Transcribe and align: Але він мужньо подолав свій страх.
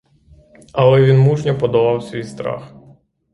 Але 0.73 1.01
він 1.01 1.19
мужньо 1.19 1.57
подолав 1.57 2.03
свій 2.03 2.23
страх. 2.23 2.73